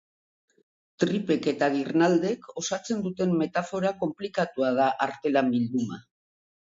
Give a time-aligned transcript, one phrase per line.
[1.01, 6.01] Tripek eta girnaldek osatzen duten metafora konplikatua da artelan bilduma.